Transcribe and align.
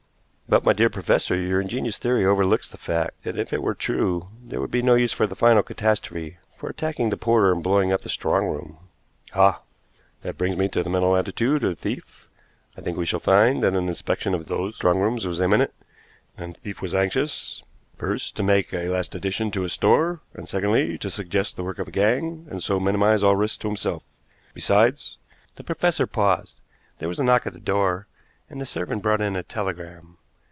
"But, 0.51 0.65
my 0.65 0.73
dear 0.73 0.89
professor, 0.89 1.33
your 1.33 1.61
ingenious 1.61 1.97
theory 1.97 2.25
overlooks 2.25 2.67
the 2.67 2.77
fact 2.77 3.23
that, 3.23 3.39
if 3.39 3.53
it 3.53 3.61
were 3.61 3.73
true, 3.73 4.27
there 4.43 4.59
would 4.59 4.69
be 4.69 4.81
no 4.81 4.95
use 4.95 5.13
for 5.13 5.25
the 5.25 5.33
final 5.33 5.63
catastrophe 5.63 6.39
for 6.57 6.67
attacking 6.67 7.09
the 7.09 7.15
porter 7.15 7.53
and 7.53 7.63
blowing 7.63 7.93
up 7.93 8.01
the 8.01 8.09
strong 8.09 8.47
room." 8.47 8.77
"Ah! 9.33 9.61
that 10.23 10.37
brings 10.37 10.57
me 10.57 10.67
to 10.67 10.83
the 10.83 10.89
mental 10.89 11.15
attitude 11.15 11.63
of 11.63 11.69
the 11.69 11.81
thief. 11.81 12.27
I 12.75 12.81
think 12.81 12.97
we 12.97 13.05
shall 13.05 13.21
find 13.21 13.63
that 13.63 13.75
an 13.77 13.87
inspection 13.87 14.33
of 14.35 14.47
those 14.47 14.75
strong 14.75 14.99
rooms 14.99 15.25
was 15.25 15.39
imminent, 15.39 15.71
and 16.37 16.53
the 16.55 16.59
thief 16.59 16.81
was 16.81 16.93
anxious, 16.93 17.63
first, 17.95 18.35
to 18.35 18.43
make 18.43 18.73
a 18.73 18.89
last 18.89 19.15
addition 19.15 19.51
to 19.51 19.61
his 19.61 19.71
store, 19.71 20.19
and, 20.33 20.49
secondly, 20.49 20.97
to 20.97 21.09
suggest 21.09 21.55
the 21.55 21.63
work 21.63 21.79
of 21.79 21.87
a 21.87 21.91
gang, 21.91 22.45
and 22.51 22.61
so 22.61 22.77
minimize 22.77 23.23
all 23.23 23.37
risk 23.37 23.61
to 23.61 23.69
himself. 23.69 24.03
Besides" 24.53 25.17
The 25.55 25.63
professor 25.63 26.07
paused. 26.07 26.59
There 26.99 27.07
was 27.07 27.21
a 27.21 27.23
knock 27.23 27.47
at 27.47 27.53
the 27.53 27.61
door, 27.61 28.07
and 28.49 28.59
the 28.59 28.65
servant 28.65 29.01
brought 29.01 29.21
in 29.21 29.37
a 29.37 29.43
telegram. 29.43 30.17